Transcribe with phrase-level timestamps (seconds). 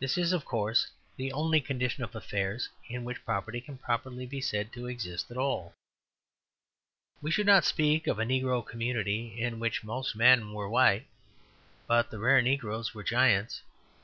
[0.00, 4.40] This is, of course, the only condition of affairs in which property can properly be
[4.40, 5.72] said to exist at all.
[7.20, 11.06] We should not speak of a negro community in which most men were white,
[11.86, 13.62] but the rare negroes were giants.